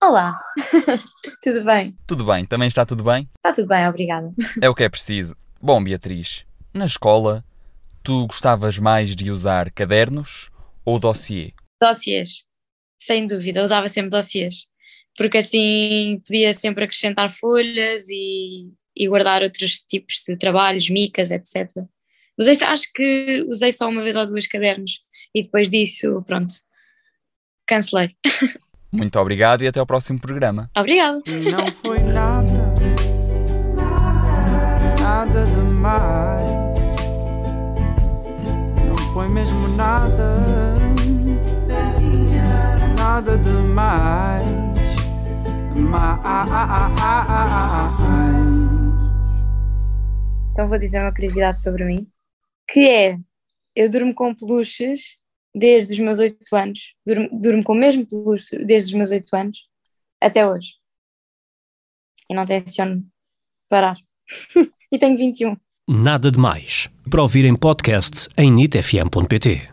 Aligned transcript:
Olá, 0.00 0.40
tudo 1.42 1.64
bem? 1.64 1.98
tudo 2.06 2.24
bem? 2.24 2.46
Também 2.46 2.68
está 2.68 2.86
tudo 2.86 3.02
bem? 3.02 3.28
Está 3.36 3.52
tudo 3.52 3.66
bem, 3.66 3.88
obrigada. 3.88 4.32
É 4.62 4.68
o 4.68 4.74
que 4.74 4.84
é 4.84 4.88
preciso. 4.88 5.36
Bom, 5.60 5.82
Beatriz, 5.82 6.46
na 6.72 6.86
escola, 6.86 7.44
tu 8.04 8.28
gostavas 8.28 8.78
mais 8.78 9.16
de 9.16 9.28
usar 9.28 9.72
cadernos 9.72 10.52
ou 10.84 11.00
dossiê? 11.00 11.52
Dossiês, 11.82 12.44
sem 12.96 13.26
dúvida, 13.26 13.60
usava 13.60 13.88
sempre 13.88 14.10
dossiês, 14.10 14.66
porque 15.16 15.38
assim 15.38 16.22
podia 16.24 16.54
sempre 16.54 16.84
acrescentar 16.84 17.32
folhas 17.32 18.08
e, 18.08 18.72
e 18.96 19.08
guardar 19.08 19.42
outros 19.42 19.80
tipos 19.80 20.22
de 20.28 20.36
trabalhos, 20.36 20.88
micas, 20.88 21.32
etc. 21.32 21.68
Usei, 22.38 22.56
acho 22.62 22.92
que 22.94 23.44
usei 23.48 23.72
só 23.72 23.88
uma 23.88 24.04
vez 24.04 24.14
ou 24.14 24.24
duas 24.24 24.46
cadernos 24.46 25.00
e 25.34 25.42
depois 25.42 25.68
disso, 25.68 26.22
pronto, 26.24 26.52
cancelei. 27.66 28.10
Muito 28.90 29.18
obrigado 29.18 29.62
e 29.62 29.68
até 29.68 29.78
ao 29.78 29.86
próximo 29.86 30.18
programa. 30.18 30.70
Obrigada. 30.76 31.18
E 31.26 31.50
não 31.50 31.66
foi 31.72 31.98
nada, 32.00 32.72
nada 35.00 35.44
demais. 35.44 36.50
Não 38.86 38.96
foi 39.12 39.28
mesmo 39.28 39.68
nada, 39.76 40.42
nada 42.96 43.36
demais. 43.36 44.68
Mais. 45.74 46.28
Então 50.52 50.66
vou 50.66 50.78
dizer 50.78 51.00
uma 51.00 51.12
curiosidade 51.12 51.60
sobre 51.62 51.84
mim, 51.84 52.10
que 52.68 52.88
é, 52.88 53.18
eu 53.76 53.90
durmo 53.90 54.14
com 54.14 54.34
peluches 54.34 55.18
desde 55.54 55.94
os 55.94 55.98
meus 55.98 56.18
oito 56.18 56.54
anos, 56.54 56.94
durmo, 57.06 57.28
durmo 57.32 57.64
com 57.64 57.72
o 57.72 57.76
mesmo 57.76 58.06
peluche 58.06 58.56
desde 58.64 58.92
os 58.92 58.96
meus 58.96 59.10
oito 59.10 59.34
anos 59.34 59.68
até 60.20 60.46
hoje. 60.46 60.74
E 62.30 62.34
não 62.34 62.44
tenciono 62.44 63.04
parar. 63.68 63.96
e 64.92 64.98
tenho 64.98 65.16
21. 65.16 65.56
Nada 65.88 66.30
de 66.30 66.38
Mais. 66.38 66.90
Para 67.08 67.22
ouvir 67.22 67.44
em 67.44 67.56
podcast 67.56 68.28
em 68.36 68.50
nitfm.pt. 68.50 69.70